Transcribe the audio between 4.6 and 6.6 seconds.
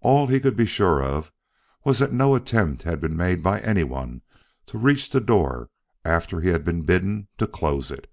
to reach the door after he